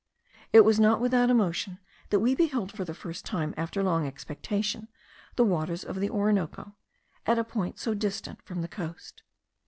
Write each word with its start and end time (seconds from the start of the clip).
It 0.51 0.61
was 0.61 0.79
not 0.79 0.99
without 0.99 1.29
emotion 1.29 1.77
that 2.09 2.21
we 2.21 2.33
beheld 2.33 2.71
for 2.71 2.83
the 2.83 2.95
first 2.95 3.23
time, 3.23 3.53
after 3.55 3.83
long 3.83 4.07
expectation, 4.07 4.87
the 5.35 5.43
waters 5.45 5.83
of 5.83 5.97
the 5.99 6.09
Orinoco, 6.09 6.73
at 7.27 7.37
a 7.37 7.43
point 7.43 7.77
so 7.77 7.93
distant 7.93 8.41
from 8.41 8.61
the 8.63 8.67
coast. 8.67 9.21